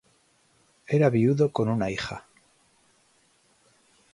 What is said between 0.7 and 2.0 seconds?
Era viudo con una